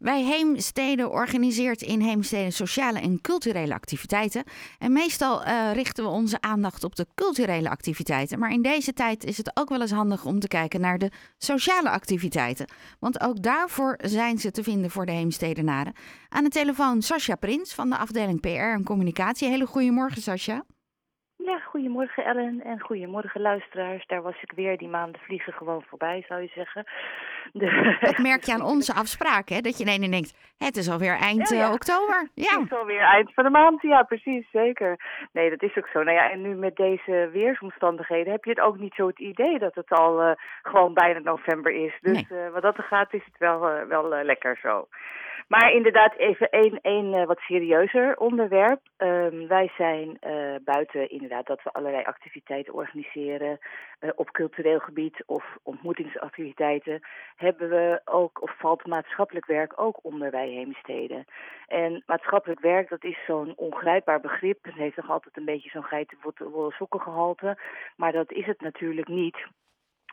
Wij 0.00 0.22
Heemstede 0.22 1.08
organiseert 1.08 1.82
in 1.82 2.00
Heemstede 2.00 2.50
sociale 2.50 3.00
en 3.00 3.20
culturele 3.20 3.74
activiteiten. 3.74 4.44
En 4.78 4.92
meestal 4.92 5.46
uh, 5.46 5.72
richten 5.72 6.04
we 6.04 6.10
onze 6.10 6.40
aandacht 6.40 6.84
op 6.84 6.96
de 6.96 7.06
culturele 7.14 7.70
activiteiten. 7.70 8.38
Maar 8.38 8.50
in 8.50 8.62
deze 8.62 8.92
tijd 8.92 9.24
is 9.24 9.36
het 9.36 9.50
ook 9.54 9.68
wel 9.68 9.80
eens 9.80 9.90
handig 9.90 10.24
om 10.24 10.40
te 10.40 10.48
kijken 10.48 10.80
naar 10.80 10.98
de 10.98 11.10
sociale 11.38 11.90
activiteiten. 11.90 12.66
Want 12.98 13.20
ook 13.20 13.42
daarvoor 13.42 13.98
zijn 14.02 14.38
ze 14.38 14.50
te 14.50 14.62
vinden 14.62 14.90
voor 14.90 15.06
de 15.06 15.12
Heemstedenaren. 15.12 15.92
Aan 16.28 16.44
de 16.44 16.50
telefoon 16.50 17.02
Sascha 17.02 17.34
Prins 17.34 17.74
van 17.74 17.90
de 17.90 17.96
afdeling 17.96 18.40
PR 18.40 18.48
en 18.48 18.84
Communicatie. 18.84 19.48
Hele 19.48 19.66
goedemorgen, 19.66 20.22
Sascha. 20.22 20.64
Ja, 21.44 21.58
goedemorgen 21.58 22.24
Ellen 22.24 22.60
en 22.64 22.80
goedemorgen 22.80 23.40
luisteraars. 23.40 24.06
Daar 24.06 24.22
was 24.22 24.42
ik 24.42 24.52
weer. 24.52 24.78
Die 24.78 24.88
maanden 24.88 25.20
vliegen 25.20 25.52
gewoon 25.52 25.82
voorbij, 25.88 26.24
zou 26.28 26.40
je 26.40 26.50
zeggen. 26.54 26.84
De... 27.52 27.96
Dat 28.00 28.18
merk 28.18 28.44
je 28.44 28.52
aan 28.52 28.62
onze 28.62 28.94
afspraak, 28.94 29.48
hè? 29.48 29.60
Dat 29.60 29.78
je 29.78 29.84
ineens 29.84 30.10
denkt, 30.10 30.54
het 30.58 30.76
is 30.76 30.90
alweer 30.90 31.16
eind 31.16 31.48
ja, 31.48 31.72
oktober. 31.72 32.28
Ja. 32.34 32.58
Het 32.60 32.70
is 32.70 32.78
alweer 32.78 33.00
eind 33.00 33.34
van 33.34 33.44
de 33.44 33.50
maand, 33.50 33.82
ja 33.82 34.02
precies, 34.02 34.50
zeker. 34.52 34.96
Nee, 35.32 35.50
dat 35.50 35.62
is 35.62 35.76
ook 35.76 35.88
zo. 35.92 36.02
Nou 36.02 36.16
ja, 36.16 36.30
en 36.30 36.42
nu 36.42 36.54
met 36.54 36.76
deze 36.76 37.28
weersomstandigheden 37.32 38.32
heb 38.32 38.44
je 38.44 38.50
het 38.50 38.60
ook 38.60 38.78
niet 38.78 38.94
zo 38.94 39.06
het 39.06 39.18
idee 39.18 39.58
dat 39.58 39.74
het 39.74 39.90
al 39.90 40.22
uh, 40.22 40.30
gewoon 40.62 40.94
bijna 40.94 41.18
november 41.18 41.72
is. 41.72 41.98
Dus 42.00 42.28
nee. 42.28 42.38
uh, 42.44 42.52
wat 42.52 42.62
dat 42.62 42.76
er 42.76 42.84
gaat 42.84 43.14
is 43.14 43.24
het 43.24 43.38
wel, 43.38 43.70
uh, 43.70 43.82
wel 43.88 44.08
lekker 44.08 44.58
zo. 44.62 44.86
Maar 45.50 45.72
inderdaad, 45.72 46.14
even 46.16 46.50
één, 46.50 46.80
één 46.80 47.14
uh, 47.14 47.26
wat 47.26 47.38
serieuzer 47.38 48.16
onderwerp. 48.16 48.80
Um, 48.98 49.48
wij 49.48 49.70
zijn 49.76 50.18
uh, 50.26 50.54
buiten 50.64 51.10
inderdaad 51.10 51.46
dat 51.46 51.62
we 51.62 51.72
allerlei 51.72 52.04
activiteiten 52.04 52.74
organiseren 52.74 53.58
uh, 54.00 54.10
op 54.14 54.30
cultureel 54.30 54.78
gebied 54.78 55.22
of 55.26 55.44
ontmoetingsactiviteiten. 55.62 57.00
Hebben 57.36 57.68
we 57.68 58.00
ook, 58.04 58.42
of 58.42 58.58
valt 58.58 58.86
maatschappelijk 58.86 59.46
werk 59.46 59.72
ook 59.76 60.04
onder 60.04 60.30
wij 60.30 60.48
heemsteden. 60.48 61.24
En 61.66 62.02
maatschappelijk 62.06 62.60
werk, 62.60 62.88
dat 62.88 63.04
is 63.04 63.18
zo'n 63.26 63.52
ongrijpbaar 63.56 64.20
begrip. 64.20 64.64
Het 64.64 64.74
heeft 64.74 64.96
nog 64.96 65.10
altijd 65.10 65.36
een 65.36 65.44
beetje 65.44 65.70
zo'n 65.70 65.84
geitenwolle 65.84 66.72
sokken 66.72 67.00
gehalte. 67.00 67.58
Maar 67.96 68.12
dat 68.12 68.32
is 68.32 68.46
het 68.46 68.60
natuurlijk 68.60 69.08
niet. 69.08 69.46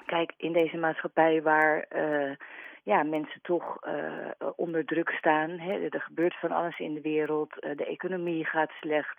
Kijk, 0.05 0.33
in 0.37 0.53
deze 0.53 0.77
maatschappij 0.77 1.41
waar 1.41 1.87
ja, 2.87 3.03
mensen 3.03 3.41
toch 3.41 3.77
uh, 3.87 4.49
onder 4.55 4.85
druk 4.85 5.09
staan. 5.09 5.49
Hè. 5.49 5.87
Er 5.89 6.01
gebeurt 6.01 6.39
van 6.39 6.51
alles 6.51 6.79
in 6.79 6.93
de 6.93 7.01
wereld. 7.01 7.53
Uh, 7.59 7.75
de 7.75 7.85
economie 7.85 8.45
gaat 8.45 8.71
slecht. 8.81 9.17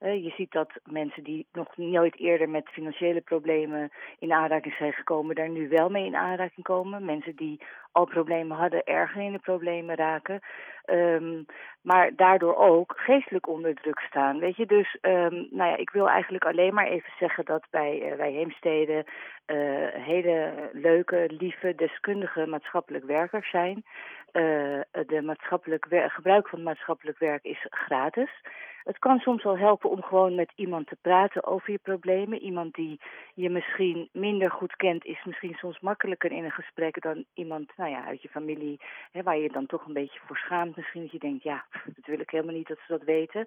Uh, 0.00 0.24
je 0.24 0.30
ziet 0.30 0.52
dat 0.52 0.70
mensen 0.84 1.24
die 1.24 1.46
nog 1.52 1.76
nooit 1.76 2.18
eerder 2.18 2.48
met 2.48 2.68
financiële 2.68 3.20
problemen 3.20 3.90
in 4.18 4.32
aanraking 4.32 4.74
zijn 4.74 4.92
gekomen, 4.92 5.34
daar 5.34 5.48
nu 5.48 5.68
wel 5.68 5.88
mee 5.88 6.04
in 6.04 6.16
aanraking 6.16 6.66
komen. 6.66 7.04
Mensen 7.04 7.36
die 7.36 7.60
al 7.92 8.04
problemen 8.04 8.56
hadden, 8.56 8.84
erger 8.84 9.22
in 9.22 9.32
de 9.32 9.38
problemen 9.38 9.96
raken. 9.96 10.40
Um, 10.86 11.44
maar 11.82 12.14
daardoor 12.16 12.56
ook 12.56 12.92
geestelijk 12.96 13.48
onder 13.48 13.74
druk 13.74 14.00
staan. 14.00 14.38
Weet 14.38 14.56
je, 14.56 14.66
dus 14.66 14.98
um, 15.02 15.48
nou 15.50 15.70
ja, 15.70 15.76
ik 15.76 15.90
wil 15.90 16.08
eigenlijk 16.08 16.44
alleen 16.44 16.74
maar 16.74 16.86
even 16.86 17.12
zeggen 17.18 17.44
dat 17.44 17.66
bij, 17.70 18.10
uh, 18.10 18.16
bij 18.16 18.32
Heemstede 18.32 19.04
uh, 19.46 19.56
hele 20.04 20.70
leuke, 20.72 21.30
lieve, 21.38 21.74
deskundige 21.74 22.46
maatschappelijk 22.46 23.04
werkers 23.04 23.50
zijn. 23.50 23.84
Uh, 24.32 24.80
de 25.06 25.22
maatschappelijk 25.22 25.86
gebruik 25.88 26.48
van 26.48 26.62
maatschappelijk 26.62 27.18
werk 27.18 27.44
is 27.44 27.66
gratis. 27.70 28.30
Het 28.84 28.98
kan 28.98 29.18
soms 29.18 29.42
wel 29.42 29.58
helpen 29.58 29.90
om 29.90 30.02
gewoon 30.02 30.34
met 30.34 30.52
iemand 30.54 30.86
te 30.86 30.96
praten 31.00 31.44
over 31.44 31.70
je 31.70 31.78
problemen. 31.82 32.42
Iemand 32.42 32.74
die 32.74 33.00
je 33.34 33.50
misschien 33.50 34.08
minder 34.12 34.50
goed 34.50 34.76
kent, 34.76 35.04
is 35.04 35.24
misschien 35.24 35.54
soms 35.54 35.80
makkelijker 35.80 36.32
in 36.32 36.44
een 36.44 36.50
gesprek 36.50 37.00
dan 37.02 37.24
iemand 37.34 37.72
nou 37.80 37.92
ja, 37.92 38.04
uit 38.04 38.22
je 38.22 38.28
familie, 38.28 38.80
hè, 39.12 39.22
waar 39.22 39.38
je 39.38 39.48
dan 39.48 39.66
toch 39.66 39.86
een 39.86 39.92
beetje 39.92 40.20
voor 40.26 40.36
schaamt. 40.36 40.76
Misschien 40.76 41.02
dat 41.02 41.10
je 41.10 41.18
denkt, 41.18 41.42
ja, 41.42 41.64
dat 41.96 42.06
wil 42.06 42.20
ik 42.20 42.30
helemaal 42.30 42.54
niet 42.54 42.68
dat 42.68 42.78
ze 42.86 42.92
dat 42.92 43.02
weten. 43.02 43.46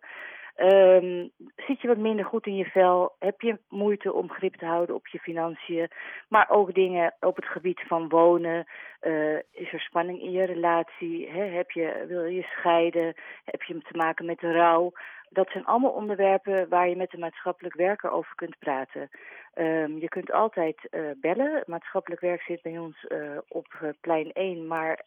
Um, 0.58 1.31
zit 1.56 1.81
je 1.81 1.88
wat 1.88 1.98
minder 1.98 2.25
goed 2.25 2.45
in 2.45 2.56
je 2.56 2.66
vel? 2.66 3.16
Heb 3.20 3.42
je 3.42 3.58
moeite 3.70 4.13
om 4.13 4.30
grip 4.30 4.56
te 4.56 4.66
houden 4.66 4.96
op 4.96 5.08
je 5.08 5.19
financiën? 5.19 5.88
Maar 6.28 6.50
ook 6.50 6.74
dingen 6.74 7.13
op 7.19 7.35
het 7.35 7.46
gebied 7.46 7.81
van 7.88 8.09
wonen. 8.09 8.66
Uh, 9.02 9.35
is 9.35 9.74
er 9.74 9.80
spanning 9.80 10.22
in 10.22 10.31
je 10.31 10.44
relatie? 10.44 11.29
Hè? 11.29 11.44
Heb 11.44 11.72
je, 11.72 12.06
wil 12.08 12.24
je 12.24 12.41
scheiden? 12.41 13.13
Heb 13.46 13.62
je 13.63 13.78
te 13.78 13.97
maken 13.97 14.25
met 14.25 14.41
rouw? 14.41 14.91
Dat 15.34 15.50
zijn 15.50 15.66
allemaal 15.66 15.92
onderwerpen 15.92 16.70
waar 16.70 16.90
je 16.90 16.96
met 16.96 17.12
de 17.12 17.18
maatschappelijk 17.18 17.76
werker 17.76 18.12
over 18.12 18.36
kunt 18.36 18.60
praten. 18.60 19.10
Um, 19.56 19.98
je 19.98 20.08
kunt 20.08 20.32
altijd 20.32 20.88
uh, 20.92 21.10
bellen. 21.18 21.64
Maatschappelijk 21.66 22.22
werk 22.22 22.42
zit 22.42 22.62
bij 22.62 22.78
ons 22.78 23.06
uh, 23.10 23.38
op 23.48 23.68
uh, 23.82 23.90
plein 24.02 24.32
1, 24.32 24.68
maar 24.68 25.04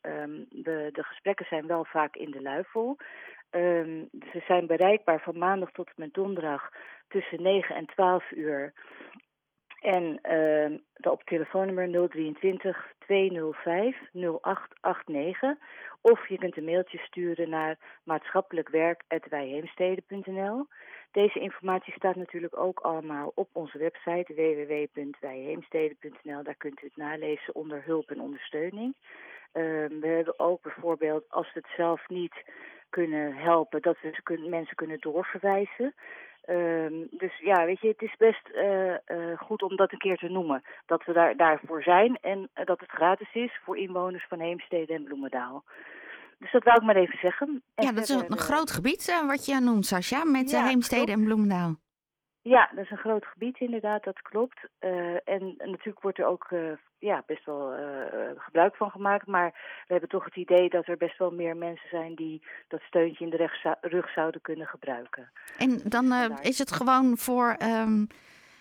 de, 0.49 0.89
de 0.93 1.03
gesprekken 1.03 1.47
zijn 1.47 1.67
wel 1.67 1.85
vaak 1.85 2.17
in 2.17 2.31
de 2.31 2.43
luifel. 2.43 2.97
Um, 3.51 4.09
ze 4.33 4.43
zijn 4.47 4.67
bereikbaar 4.67 5.21
van 5.21 5.39
maandag 5.39 5.71
tot 5.73 5.87
en 5.87 5.95
met 5.97 6.15
donderdag 6.15 6.71
tussen 7.09 7.43
9 7.43 7.75
en 7.75 7.87
12 7.87 8.31
uur. 8.31 8.73
En 9.81 10.21
op 11.01 11.23
telefoonnummer 11.25 12.09
023 12.09 12.95
205 13.07 13.97
0889. 14.13 15.57
Of 16.01 16.29
je 16.29 16.39
kunt 16.39 16.57
een 16.57 16.65
mailtje 16.65 16.99
sturen 16.99 17.51
naar 17.51 17.79
maatschappelijkwerk.wijheemstede.nl. 18.05 20.67
Deze 21.13 21.39
informatie 21.39 21.93
staat 21.93 22.17
natuurlijk 22.17 22.59
ook 22.59 22.81
allemaal 22.81 23.33
op 23.35 23.49
onze 23.53 23.79
website 23.79 24.35
www.wijheemstede.nl. 24.35 26.43
Daar 26.43 26.55
kunt 26.55 26.83
u 26.83 26.87
het 26.87 26.97
nalezen 26.97 27.55
onder 27.55 27.83
hulp 27.85 28.11
en 28.11 28.21
ondersteuning. 28.21 28.95
Uh, 28.97 29.03
we 30.01 30.07
hebben 30.07 30.39
ook 30.39 30.63
bijvoorbeeld, 30.63 31.25
als 31.29 31.53
we 31.53 31.61
het 31.61 31.71
zelf 31.77 32.09
niet 32.09 32.45
kunnen 32.91 33.35
helpen, 33.35 33.83
dat 33.83 33.97
we 34.01 34.39
mensen 34.49 34.77
kunnen 34.77 35.01
doorverwijzen. 35.01 35.95
Um, 36.49 37.07
dus 37.11 37.39
ja, 37.39 37.65
weet 37.65 37.81
je, 37.81 37.89
het 37.89 38.03
is 38.03 38.15
best 38.19 38.49
uh, 38.55 38.91
uh, 38.91 39.39
goed 39.39 39.63
om 39.63 39.77
dat 39.77 39.93
een 39.93 39.99
keer 39.99 40.17
te 40.17 40.29
noemen. 40.29 40.63
Dat 40.87 41.05
we 41.05 41.13
daar, 41.13 41.37
daarvoor 41.37 41.83
zijn 41.83 42.19
en 42.21 42.39
uh, 42.39 42.65
dat 42.65 42.81
het 42.81 42.91
gratis 42.91 43.35
is 43.35 43.61
voor 43.65 43.77
inwoners 43.77 44.27
van 44.29 44.41
Heemstede 44.41 44.93
en 44.95 45.05
Bloemendaal. 45.05 45.65
Dus 46.39 46.53
dat 46.53 46.65
wou 46.65 46.77
ik 46.77 46.83
maar 46.83 46.97
even 46.97 47.19
zeggen. 47.19 47.63
En 47.75 47.85
ja, 47.85 47.93
dat 47.93 48.03
is 48.03 48.09
een, 48.09 48.25
een 48.33 48.39
groot 48.39 48.71
gebied 48.71 49.23
wat 49.27 49.47
je 49.47 49.61
noemt, 49.61 49.87
Sascha, 49.87 50.25
met 50.25 50.51
ja, 50.51 50.65
Heemstede 50.65 51.13
en 51.13 51.25
Bloemendaal. 51.25 51.75
Ja, 52.49 52.71
dat 52.75 52.85
is 52.85 52.91
een 52.91 52.97
groot 52.97 53.25
gebied 53.25 53.59
inderdaad, 53.59 54.05
dat 54.05 54.23
klopt. 54.23 54.59
Uh, 54.81 54.91
en, 55.15 55.55
en, 55.59 55.71
natuurlijk 55.71 56.01
wordt 56.01 56.19
er 56.19 56.27
ook 56.27 56.51
uh, 56.51 56.73
ja, 56.99 57.23
best 57.27 57.45
wel 57.45 57.79
uh, 57.79 57.81
gebruik 58.37 58.77
van 58.77 58.91
gemaakt. 58.91 59.27
Maar 59.27 59.51
we 59.87 59.93
hebben 59.93 60.09
toch 60.09 60.25
het 60.25 60.37
idee 60.37 60.69
dat 60.69 60.87
er 60.87 60.97
best 60.97 61.19
wel 61.19 61.31
meer 61.31 61.57
mensen 61.57 61.89
zijn 61.89 62.15
die 62.15 62.43
dat 62.69 62.81
steuntje 62.81 63.25
in 63.25 63.31
de 63.31 63.51
rug, 63.81 64.13
zouden 64.13 64.41
kunnen 64.41 64.67
gebruiken. 64.67 65.31
En 65.59 65.81
dan 65.85 66.13
is 66.41 66.59
het 66.59 66.73
gewoon 66.73 67.17
voor 67.17 67.57
um, 67.63 68.07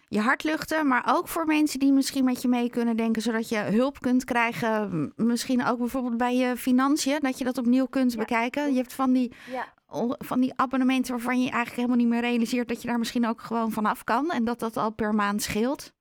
je 0.07 0.19
hart 0.19 0.43
luchten, 0.43 0.87
maar 0.87 1.03
ook 1.07 1.27
voor 1.27 1.45
mensen 1.45 1.79
die 1.79 1.91
misschien 1.91 2.25
met 2.25 2.41
je 2.41 2.47
mee 2.47 2.69
kunnen 2.69 2.95
denken, 2.95 3.21
zodat 3.21 3.49
je 3.49 3.57
hulp 3.57 3.99
kunt 3.99 4.23
krijgen. 4.23 5.13
Misschien 5.15 5.65
ook 5.65 5.77
bijvoorbeeld 5.77 6.17
bij 6.17 6.35
je 6.35 6.55
financiën, 6.55 7.19
dat 7.19 7.37
je 7.37 7.43
dat 7.43 7.57
opnieuw 7.57 7.85
kunt 7.85 8.11
ja. 8.11 8.17
bekijken. 8.17 8.69
Je 8.71 8.77
hebt 8.77 8.93
van 8.93 9.13
die 9.13 9.33
ja 9.51 9.73
van 10.17 10.41
die 10.41 10.53
abonnementen 10.55 11.13
waarvan 11.13 11.41
je 11.41 11.49
eigenlijk 11.49 11.75
helemaal 11.75 11.97
niet 11.97 12.07
meer 12.07 12.21
realiseert 12.21 12.67
dat 12.67 12.81
je 12.81 12.87
daar 12.87 12.99
misschien 12.99 13.27
ook 13.27 13.41
gewoon 13.41 13.71
vanaf 13.71 14.03
kan 14.03 14.31
en 14.31 14.45
dat 14.45 14.59
dat 14.59 14.77
al 14.77 14.93
per 14.93 15.13
maand 15.13 15.41
scheelt? 15.41 15.93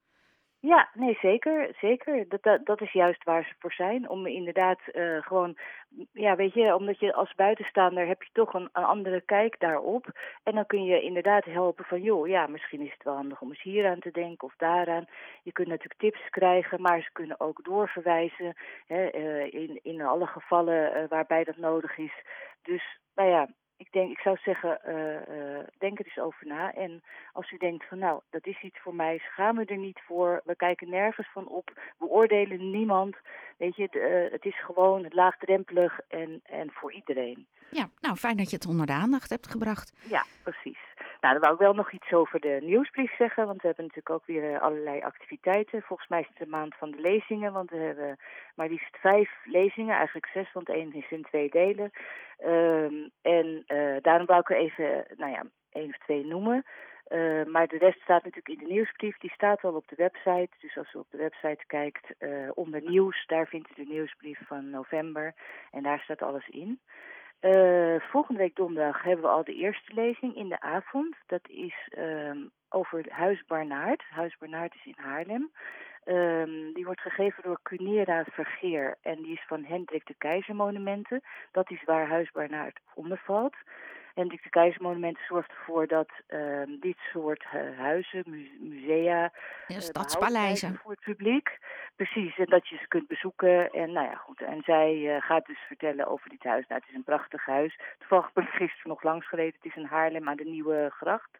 Ja, 0.67 0.89
nee, 0.95 1.19
zeker. 1.21 1.75
Zeker. 1.81 2.29
Dat, 2.29 2.43
dat, 2.43 2.67
dat 2.67 2.81
is 2.81 2.93
juist 2.93 3.25
waar 3.25 3.45
ze 3.45 3.55
voor 3.59 3.73
zijn. 3.73 4.09
Om 4.09 4.27
inderdaad 4.27 4.81
uh, 4.93 5.23
gewoon, 5.23 5.57
ja, 6.13 6.37
weet 6.37 6.53
je, 6.53 6.75
omdat 6.75 6.99
je 6.99 7.15
als 7.15 7.35
buitenstaander 7.35 8.07
heb 8.07 8.23
je 8.23 8.29
toch 8.33 8.55
een, 8.55 8.69
een, 8.73 8.85
andere 8.85 9.21
kijk 9.21 9.61
daarop. 9.61 10.07
En 10.43 10.55
dan 10.55 10.67
kun 10.67 10.85
je 10.85 11.03
inderdaad 11.03 11.45
helpen 11.45 11.85
van, 11.85 12.03
joh, 12.03 12.29
ja, 12.29 12.47
misschien 12.47 12.81
is 12.81 12.93
het 12.93 13.03
wel 13.03 13.15
handig 13.15 13.41
om 13.41 13.49
eens 13.49 13.63
hier 13.63 13.91
aan 13.91 14.01
te 14.01 14.11
denken 14.11 14.49
of 14.49 14.55
daaraan. 14.57 15.05
Je 15.43 15.53
kunt 15.53 15.69
natuurlijk 15.69 16.01
tips 16.01 16.31
krijgen, 16.31 16.81
maar 16.81 17.01
ze 17.01 17.13
kunnen 17.13 17.41
ook 17.41 17.65
doorverwijzen 17.65 18.55
hè, 18.87 19.15
uh, 19.15 19.53
in, 19.53 19.81
in 19.83 20.03
alle 20.03 20.27
gevallen 20.27 20.97
uh, 20.97 21.09
waarbij 21.09 21.45
dat 21.45 21.57
nodig 21.57 21.99
is. 21.99 22.25
Dus, 22.63 22.99
nou 23.15 23.29
ja, 23.29 23.49
ik 23.77 23.93
denk, 23.93 24.11
ik 24.11 24.19
zou 24.19 24.37
zeggen, 24.37 24.81
uh, 24.89 24.95
uh, 25.37 25.59
denk 25.79 25.99
er 25.99 26.05
eens 26.05 26.19
over 26.19 26.47
na. 26.47 26.73
En 26.73 27.03
als 27.33 27.51
u 27.51 27.57
denkt 27.57 27.89
van 27.89 27.99
nou, 27.99 28.21
dat 28.31 28.47
is 28.47 28.63
iets 28.63 28.79
voor 28.81 28.95
mij, 28.95 29.19
schaam 29.19 29.55
me 29.55 29.65
er 29.65 29.77
niet 29.77 30.01
voor. 30.07 30.41
We 30.45 30.57
kijken 30.57 30.91
nergens 30.91 31.29
van 31.33 31.49
op, 31.49 31.81
we 31.99 32.07
oordelen 32.07 32.71
niemand. 32.71 33.17
Weet 33.57 33.77
je, 33.77 33.83
het, 33.83 34.33
het 34.33 34.45
is 34.45 34.65
gewoon 34.65 35.07
laagdrempelig 35.11 36.01
en, 36.09 36.41
en 36.45 36.71
voor 36.73 36.93
iedereen. 36.93 37.47
Ja, 37.71 37.89
nou 38.01 38.17
fijn 38.17 38.37
dat 38.37 38.51
je 38.51 38.57
het 38.57 38.67
onder 38.67 38.87
de 38.87 38.93
aandacht 38.93 39.31
hebt 39.31 39.51
gebracht. 39.51 39.93
Ja, 40.09 40.25
precies. 40.43 40.79
Nou, 41.25 41.37
dan 41.37 41.45
wou 41.45 41.55
ik 41.55 41.61
wel 41.61 41.75
nog 41.75 41.93
iets 41.93 42.13
over 42.13 42.41
de 42.41 42.59
nieuwsbrief 42.63 43.17
zeggen, 43.17 43.47
want 43.47 43.61
we 43.61 43.67
hebben 43.67 43.85
natuurlijk 43.85 44.15
ook 44.15 44.27
weer 44.27 44.61
allerlei 44.61 45.01
activiteiten. 45.01 45.83
Volgens 45.83 46.09
mij 46.09 46.21
is 46.21 46.27
het 46.29 46.37
de 46.37 46.47
maand 46.47 46.75
van 46.75 46.91
de 46.91 47.01
lezingen, 47.01 47.53
want 47.53 47.71
we 47.71 47.77
hebben 47.77 48.17
maar 48.55 48.69
liefst 48.69 48.97
vijf 48.97 49.31
lezingen, 49.45 49.97
eigenlijk 49.97 50.27
zes, 50.27 50.53
want 50.53 50.69
één 50.69 50.93
is 50.93 51.11
in 51.11 51.23
twee 51.23 51.51
delen. 51.51 51.91
Um, 52.47 53.11
en 53.23 53.65
uh, 53.67 53.97
daarom 54.01 54.27
wou 54.27 54.41
ik 54.41 54.51
er 54.51 54.57
even, 54.57 55.05
nou 55.17 55.31
ja, 55.31 55.43
één 55.73 55.89
of 55.89 55.99
twee 55.99 56.27
noemen. 56.27 56.65
Uh, 57.09 57.45
maar 57.45 57.67
de 57.67 57.79
rest 57.79 58.01
staat 58.01 58.25
natuurlijk 58.25 58.61
in 58.61 58.67
de 58.67 58.73
nieuwsbrief. 58.73 59.19
Die 59.19 59.33
staat 59.33 59.65
al 59.65 59.75
op 59.75 59.89
de 59.89 59.97
website. 59.97 60.51
Dus 60.59 60.77
als 60.77 60.95
u 60.95 60.99
op 60.99 61.11
de 61.11 61.19
website 61.19 61.67
kijkt 61.67 62.15
uh, 62.19 62.51
onder 62.55 62.83
nieuws, 62.83 63.27
daar 63.27 63.47
vindt 63.47 63.71
u 63.71 63.85
de 63.85 63.91
nieuwsbrief 63.93 64.41
van 64.47 64.71
november. 64.71 65.35
En 65.71 65.83
daar 65.83 66.01
staat 66.01 66.23
alles 66.23 66.49
in. 66.49 66.81
Uh, 67.45 68.01
volgende 68.01 68.41
week 68.41 68.57
donderdag 68.57 69.03
hebben 69.03 69.25
we 69.25 69.31
al 69.31 69.45
de 69.45 69.55
eerste 69.55 69.95
lezing 69.95 70.37
in 70.37 70.49
de 70.49 70.61
avond. 70.61 71.17
Dat 71.27 71.49
is 71.49 71.75
um, 71.99 72.51
over 72.69 73.05
Huis 73.09 73.45
Barnaert. 73.47 74.03
Huis 74.11 74.37
Barnaert 74.39 74.75
is 74.75 74.85
in 74.85 75.05
Haarlem. 75.05 75.51
Um, 76.05 76.73
die 76.73 76.85
wordt 76.85 77.01
gegeven 77.01 77.43
door 77.43 77.59
Cunera 77.63 78.25
Vergeer 78.25 78.97
en 79.03 79.23
die 79.23 79.33
is 79.33 79.45
van 79.47 79.65
Hendrik 79.65 80.07
de 80.07 80.15
Keizer 80.19 80.55
Monumenten. 80.55 81.23
Dat 81.53 81.71
is 81.71 81.85
waar 81.85 82.09
Huis 82.09 82.31
Barnaert 82.31 82.81
onder 82.95 83.21
valt. 83.25 83.57
Hendrik 84.15 84.43
de 84.43 84.51
Keizer 84.51 85.17
zorgt 85.29 85.51
ervoor 85.51 85.87
dat 85.87 86.09
um, 86.29 86.81
dit 86.81 86.97
soort 87.13 87.45
uh, 87.55 87.79
huizen, 87.79 88.25
musea, 88.61 89.33
ja, 89.67 89.81
stadspaleizen 89.81 90.79
voor 90.83 90.91
het 90.91 91.01
publiek. 91.01 91.59
Precies, 91.97 92.39
en 92.39 92.47
dat 92.47 92.69
je 92.69 92.77
ze 92.77 92.89
kunt 92.89 93.07
bezoeken. 93.09 93.71
En 93.71 93.93
nou 93.93 94.07
ja, 94.07 94.15
goed. 94.15 94.41
En 94.41 94.63
zij 94.65 94.95
uh, 94.95 95.23
gaat 95.23 95.47
dus 95.47 95.59
vertellen 95.67 96.07
over 96.07 96.31
dit 96.31 96.45
huis. 96.45 96.67
Nou, 96.69 96.81
het 96.81 96.91
is 96.91 96.97
een 96.97 97.05
prachtig 97.05 97.47
huis. 97.47 97.79
Toevallig 97.99 98.33
ben 98.33 98.45
ik 98.45 98.51
gisteren 98.51 98.89
nog 98.89 99.03
langs 99.03 99.29
gereden. 99.29 99.55
Het 99.55 99.73
is 99.73 99.77
in 99.77 99.89
Haarlem 99.89 100.29
aan 100.29 100.37
de 100.37 100.45
Nieuwe 100.45 100.91
Gracht. 100.91 101.31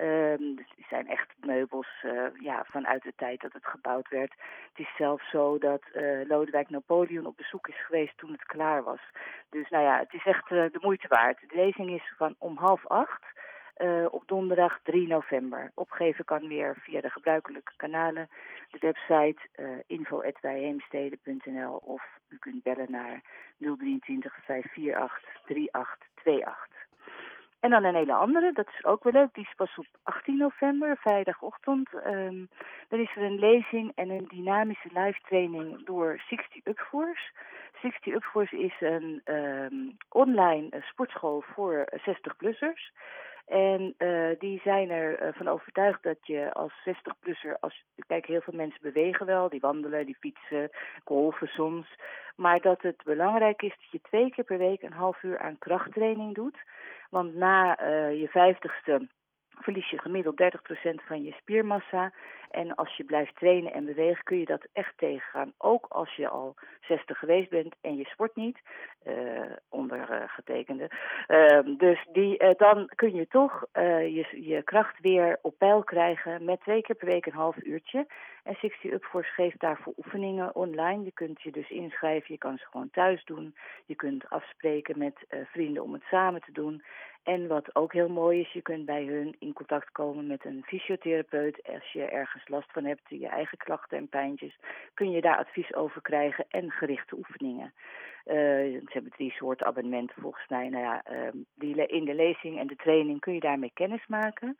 Um, 0.00 0.58
zijn 0.92 1.08
echt 1.08 1.28
meubels 1.40 1.88
uh, 2.02 2.12
ja, 2.40 2.64
vanuit 2.64 3.02
de 3.02 3.12
tijd 3.16 3.40
dat 3.40 3.52
het 3.52 3.66
gebouwd 3.66 4.08
werd. 4.08 4.32
Het 4.68 4.78
is 4.86 4.96
zelfs 4.96 5.30
zo 5.30 5.58
dat 5.58 5.82
uh, 5.94 6.28
Lodewijk 6.28 6.70
Napoleon 6.70 7.26
op 7.26 7.36
bezoek 7.36 7.68
is 7.68 7.84
geweest 7.86 8.18
toen 8.18 8.32
het 8.32 8.44
klaar 8.44 8.82
was. 8.82 9.00
Dus 9.50 9.68
nou 9.68 9.84
ja, 9.84 9.98
het 9.98 10.12
is 10.12 10.24
echt 10.24 10.50
uh, 10.50 10.64
de 10.72 10.78
moeite 10.80 11.08
waard. 11.08 11.40
De 11.40 11.56
lezing 11.56 11.90
is 11.90 12.12
van 12.16 12.34
om 12.38 12.56
half 12.56 12.86
acht. 12.86 13.24
Op 14.10 14.22
donderdag 14.26 14.80
3 14.82 15.06
november. 15.08 15.70
Opgeven 15.74 16.24
kan 16.24 16.48
weer 16.48 16.76
via 16.80 17.00
de 17.00 17.10
gebruikelijke 17.10 17.72
kanalen, 17.76 18.28
de 18.70 18.78
website 18.78 19.48
uh, 19.56 19.68
info.wijheemsteden.nl 19.86 21.76
of 21.76 22.02
u 22.28 22.38
kunt 22.38 22.62
bellen 22.62 22.90
naar 22.90 23.22
023 23.58 24.34
548 24.44 25.22
3828. 25.44 26.81
En 27.62 27.70
dan 27.70 27.84
een 27.84 27.94
hele 27.94 28.14
andere, 28.14 28.52
dat 28.52 28.66
is 28.66 28.84
ook 28.84 29.04
wel 29.04 29.12
leuk, 29.12 29.34
die 29.34 29.44
is 29.44 29.54
pas 29.56 29.78
op 29.78 29.86
18 30.02 30.36
november, 30.36 30.96
vrijdagochtend. 30.96 31.88
Um, 32.06 32.48
dan 32.88 33.00
is 33.00 33.16
er 33.16 33.22
een 33.22 33.38
lezing 33.38 33.92
en 33.94 34.10
een 34.10 34.26
dynamische 34.28 34.88
live 34.92 35.20
training 35.22 35.84
door 35.84 36.22
60 36.28 36.64
Upforce. 36.64 37.30
60 37.80 38.14
Upforce 38.14 38.58
is 38.58 38.74
een 38.80 39.20
um, 39.24 39.96
online 40.08 40.68
sportschool 40.80 41.44
voor 41.54 41.88
60-plussers. 41.96 42.92
En 43.46 43.94
uh, 43.98 44.38
die 44.38 44.60
zijn 44.64 44.90
ervan 44.90 45.46
uh, 45.46 45.52
overtuigd 45.52 46.02
dat 46.02 46.26
je 46.26 46.52
als 46.52 46.72
60-plusser, 46.88 47.58
als 47.60 47.84
kijk, 48.06 48.26
heel 48.26 48.40
veel 48.40 48.56
mensen 48.56 48.80
bewegen 48.82 49.26
wel, 49.26 49.48
die 49.48 49.60
wandelen, 49.60 50.06
die 50.06 50.16
fietsen, 50.20 50.70
golfen 51.04 51.48
soms. 51.48 51.86
Maar 52.36 52.60
dat 52.60 52.82
het 52.82 53.02
belangrijk 53.04 53.62
is 53.62 53.76
dat 53.80 53.90
je 53.90 54.00
twee 54.00 54.30
keer 54.30 54.44
per 54.44 54.58
week 54.58 54.82
een 54.82 54.92
half 54.92 55.22
uur 55.22 55.38
aan 55.38 55.58
krachttraining 55.58 56.34
doet. 56.34 56.58
Want 57.12 57.34
na 57.34 57.76
uh, 57.80 58.20
je 58.20 58.28
vijftigste 58.28 59.08
verlies 59.54 59.90
je 59.90 59.98
gemiddeld 59.98 60.42
30% 60.42 61.04
van 61.06 61.22
je 61.22 61.32
spiermassa. 61.32 62.12
En 62.52 62.74
als 62.74 62.96
je 62.96 63.04
blijft 63.04 63.36
trainen 63.36 63.72
en 63.72 63.84
bewegen, 63.84 64.24
kun 64.24 64.38
je 64.38 64.44
dat 64.44 64.66
echt 64.72 64.98
tegengaan. 64.98 65.52
Ook 65.58 65.86
als 65.88 66.14
je 66.14 66.28
al 66.28 66.54
60 66.80 67.18
geweest 67.18 67.50
bent 67.50 67.74
en 67.80 67.96
je 67.96 68.04
sport 68.04 68.36
niet, 68.36 68.58
uh, 69.06 69.52
ondergetekende. 69.68 70.90
Uh, 71.28 71.76
dus 71.76 72.06
die, 72.12 72.42
uh, 72.42 72.50
dan 72.56 72.90
kun 72.94 73.14
je 73.14 73.28
toch 73.28 73.66
je, 73.72 74.26
je 74.30 74.62
kracht 74.62 75.00
weer 75.00 75.38
op 75.42 75.58
peil 75.58 75.82
krijgen 75.82 76.44
met 76.44 76.60
twee 76.60 76.82
keer 76.82 76.96
per 76.96 77.08
week 77.08 77.26
een 77.26 77.32
half 77.32 77.56
uurtje. 77.62 78.06
En 78.42 78.56
60 78.60 78.92
Upforce 78.92 79.32
geeft 79.32 79.60
daarvoor 79.60 79.92
oefeningen 79.96 80.54
online. 80.54 81.04
Je 81.04 81.12
kunt 81.12 81.42
je 81.42 81.50
dus 81.50 81.70
inschrijven, 81.70 82.32
je 82.32 82.38
kan 82.38 82.58
ze 82.58 82.66
gewoon 82.70 82.90
thuis 82.90 83.24
doen. 83.24 83.54
Je 83.86 83.94
kunt 83.94 84.28
afspreken 84.28 84.98
met 84.98 85.26
vrienden 85.44 85.82
om 85.82 85.92
het 85.92 86.02
samen 86.02 86.40
te 86.40 86.52
doen. 86.52 86.82
En 87.22 87.46
wat 87.46 87.74
ook 87.74 87.92
heel 87.92 88.08
mooi 88.08 88.40
is, 88.40 88.52
je 88.52 88.62
kunt 88.62 88.84
bij 88.84 89.04
hun 89.04 89.36
in 89.38 89.52
contact 89.52 89.92
komen 89.92 90.26
met 90.26 90.44
een 90.44 90.62
fysiotherapeut. 90.66 91.60
Als 91.72 91.92
je 91.92 92.04
ergens 92.04 92.48
last 92.48 92.72
van 92.72 92.84
hebt, 92.84 93.02
je 93.08 93.28
eigen 93.28 93.58
klachten 93.58 93.98
en 93.98 94.08
pijntjes, 94.08 94.58
kun 94.94 95.10
je 95.10 95.20
daar 95.20 95.36
advies 95.36 95.74
over 95.74 96.02
krijgen 96.02 96.44
en 96.48 96.70
gerichte 96.70 97.16
oefeningen. 97.16 97.72
Uh, 98.26 98.34
ze 98.34 98.90
hebben 98.92 99.10
drie 99.10 99.30
soorten 99.32 99.66
abonnementen 99.66 100.22
volgens 100.22 100.48
mij. 100.48 100.68
Nou 100.68 100.84
ja, 100.84 101.02
uh, 101.12 101.28
die 101.54 101.86
in 101.86 102.04
de 102.04 102.14
lezing 102.14 102.58
en 102.58 102.66
de 102.66 102.76
training 102.76 103.20
kun 103.20 103.34
je 103.34 103.40
daarmee 103.40 103.70
kennis 103.74 104.06
maken. 104.06 104.58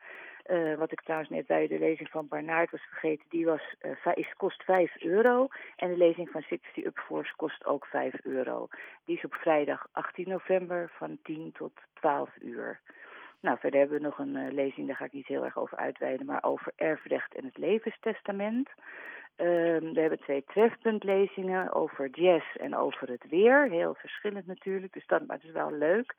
Uh, 0.51 0.75
wat 0.75 0.91
ik 0.91 1.01
trouwens 1.01 1.31
net 1.31 1.47
bij 1.47 1.67
de 1.67 1.79
lezing 1.79 2.09
van 2.09 2.27
Barnaert 2.27 2.71
was 2.71 2.81
vergeten, 2.81 3.25
die 3.29 3.45
was, 3.45 3.75
uh, 3.81 4.11
is, 4.13 4.33
kost 4.37 4.63
5 4.63 5.01
euro. 5.01 5.47
En 5.75 5.89
de 5.89 5.97
lezing 5.97 6.29
van 6.29 6.41
60 6.41 6.85
Upforce 6.85 7.35
kost 7.35 7.65
ook 7.65 7.85
5 7.85 8.13
euro. 8.23 8.67
Die 9.05 9.17
is 9.17 9.23
op 9.23 9.33
vrijdag 9.33 9.87
18 9.91 10.29
november 10.29 10.91
van 10.97 11.17
10 11.23 11.51
tot 11.51 11.71
12 11.93 12.29
uur. 12.41 12.79
Nou, 13.39 13.57
verder 13.59 13.79
hebben 13.79 13.97
we 13.97 14.03
nog 14.03 14.19
een 14.19 14.53
lezing, 14.53 14.87
daar 14.87 14.95
ga 14.95 15.05
ik 15.05 15.13
niet 15.13 15.27
heel 15.27 15.45
erg 15.45 15.57
over 15.57 15.77
uitweiden, 15.77 16.25
maar 16.25 16.43
over 16.43 16.71
erfrecht 16.75 17.35
en 17.35 17.45
het 17.45 17.57
levenstestament. 17.57 18.69
Um, 19.37 19.93
we 19.93 19.99
hebben 19.99 20.19
twee 20.19 20.43
trefpuntlezingen 20.43 21.73
over 21.73 22.09
jazz 22.09 22.55
en 22.55 22.75
over 22.75 23.09
het 23.09 23.29
weer. 23.29 23.69
Heel 23.69 23.93
verschillend 23.93 24.45
natuurlijk, 24.45 24.93
dus 24.93 25.07
dat, 25.07 25.27
maar 25.27 25.35
het 25.35 25.45
is 25.45 25.51
wel 25.51 25.71
leuk. 25.71 26.15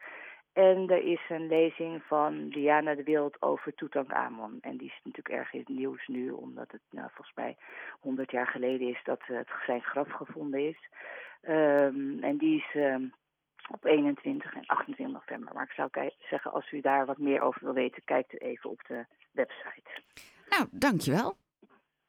En 0.52 0.90
er 0.90 1.02
is 1.02 1.20
een 1.28 1.46
lezing 1.46 2.02
van 2.02 2.49
Diana 2.49 2.94
de 2.94 3.02
Wild 3.02 3.43
over 3.43 3.75
Tutankhamon. 3.75 4.58
En 4.61 4.76
die 4.76 4.87
is 4.87 5.00
natuurlijk 5.02 5.34
erg 5.34 5.52
in 5.52 5.58
het 5.58 5.69
nieuws 5.69 6.06
nu, 6.06 6.31
omdat 6.31 6.70
het 6.70 6.81
nou, 6.90 7.08
volgens 7.12 7.37
mij 7.37 7.56
100 8.00 8.31
jaar 8.31 8.46
geleden 8.46 8.88
is 8.88 9.00
dat 9.05 9.20
het 9.25 9.49
zijn 9.66 9.82
graf 9.82 10.11
gevonden 10.11 10.69
is. 10.69 10.88
Um, 11.43 12.22
en 12.22 12.37
die 12.37 12.56
is 12.56 12.75
um, 12.75 13.12
op 13.70 13.84
21 13.84 14.55
en 14.55 14.66
28 14.66 15.14
november. 15.14 15.55
Maar 15.55 15.64
ik 15.64 15.72
zou 15.72 16.11
zeggen, 16.19 16.52
als 16.52 16.72
u 16.72 16.81
daar 16.81 17.06
wat 17.06 17.19
meer 17.19 17.40
over 17.40 17.64
wil 17.64 17.75
weten, 17.75 18.02
kijkt 18.05 18.32
u 18.32 18.37
even 18.37 18.70
op 18.70 18.81
de 18.87 19.05
website. 19.32 19.90
Nou, 20.49 20.66
dankjewel. 20.70 21.37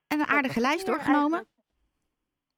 En 0.07 0.19
een 0.19 0.27
aardige 0.27 0.59
lijst 0.59 0.85
doorgenomen? 0.85 1.47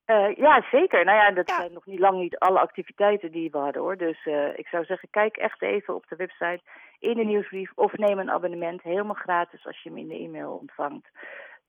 Uh, 0.08 0.36
ja, 0.36 0.66
zeker. 0.72 1.06
Nou 1.06 1.18
ja, 1.18 1.32
dat 1.32 1.50
ja. 1.50 1.56
zijn 1.56 1.74
nog 1.74 1.86
niet 1.86 2.00
lang 2.00 2.20
niet 2.20 2.38
alle 2.38 2.60
activiteiten 2.60 3.32
die 3.32 3.50
we 3.50 3.58
hadden 3.58 3.82
hoor. 3.82 3.98
Dus 3.98 4.26
uh, 4.26 4.58
ik 4.58 4.68
zou 4.68 4.86
zeggen, 4.86 5.10
kijk 5.12 5.38
echt 5.38 5.62
even 5.62 5.96
op 5.96 6.06
de 6.08 6.16
website 6.16 6.62
in 7.00 7.16
de 7.16 7.24
nieuwsbrief 7.24 7.72
of 7.76 7.98
neem 7.98 8.20
een 8.20 8.32
abonnement. 8.32 8.82
Helemaal 8.82 9.16
gratis 9.16 9.66
als 9.66 9.84
je 9.84 9.90
hem 9.90 9.98
in 9.98 10.08
de 10.08 10.18
e-mail 10.18 10.52
ontvangt. 10.52 11.08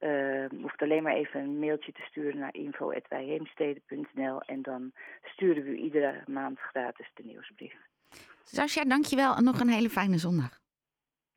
Uh, 0.00 0.44
hoeft 0.60 0.82
alleen 0.82 1.02
maar 1.02 1.14
even 1.14 1.40
een 1.40 1.58
mailtje 1.58 1.92
te 1.92 2.02
sturen 2.02 2.38
naar 2.38 2.54
info.wijheemsteden.nl 2.54 4.40
en 4.40 4.62
dan 4.62 4.92
sturen 5.22 5.64
we 5.64 5.70
u 5.70 5.76
iedere 5.76 6.22
maand 6.26 6.58
gratis 6.58 7.10
de 7.14 7.22
nieuwsbrief. 7.24 7.74
Sascha, 8.42 8.84
dankjewel 8.84 9.36
en 9.36 9.44
nog 9.44 9.60
een 9.60 9.68
hele 9.68 9.90
fijne 9.90 10.18
zondag. 10.18 10.58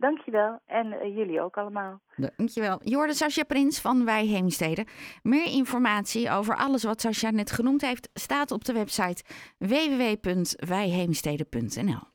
Dankjewel. 0.02 0.60
En 0.66 0.88
uh, 0.88 1.16
jullie 1.16 1.42
ook 1.42 1.58
allemaal. 1.58 2.02
Dankjewel. 2.16 2.80
Je 2.84 3.14
Sascha 3.14 3.44
Prins 3.44 3.82
van 3.82 4.06
Wij 4.06 4.26
Heemsteden. 4.26 4.86
Meer 5.24 5.46
informatie 5.46 6.32
over 6.32 6.56
alles 6.56 6.84
wat 6.84 7.02
Sascha 7.02 7.30
net 7.30 7.52
genoemd 7.52 7.82
heeft... 7.82 8.10
staat 8.14 8.52
op 8.52 8.66
de 8.66 8.74
website 8.74 9.24
www.wijheemsteden.nl 9.58 12.11